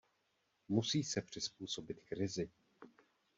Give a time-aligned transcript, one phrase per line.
[0.69, 2.49] Musí se přizpůsobit krizi.